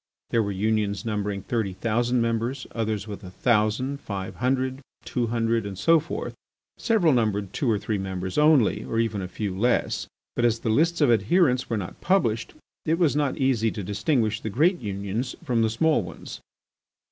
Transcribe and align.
There 0.31 0.41
were 0.41 0.51
unions 0.51 1.05
numbering 1.05 1.43
thirty 1.43 1.73
thousand 1.73 2.21
members, 2.23 2.65
others 2.73 3.07
with 3.07 3.23
a 3.23 3.29
thousand, 3.29 3.99
five 4.01 4.37
hundred, 4.37 4.81
two 5.05 5.27
hundred, 5.27 5.63
and 5.63 5.77
so 5.77 5.99
forth. 5.99 6.33
Several 6.79 7.13
numbered 7.13 7.53
two 7.53 7.69
or 7.69 7.77
three 7.77 7.99
members 7.99 8.35
only, 8.35 8.83
or 8.83 8.97
even 8.97 9.21
a 9.21 9.27
few 9.27 9.55
less. 9.55 10.07
But 10.35 10.43
as 10.45 10.57
the 10.61 10.69
lists 10.71 11.01
of 11.01 11.11
adherents 11.11 11.69
were 11.69 11.77
not 11.77 12.01
published, 12.01 12.55
it 12.83 12.97
was 12.97 13.15
not 13.15 13.37
easy 13.37 13.69
to 13.69 13.83
distinguish 13.83 14.39
the 14.41 14.49
great 14.49 14.79
unions 14.79 15.35
from 15.43 15.61
the 15.61 15.69
small 15.69 16.01
ones. 16.01 16.41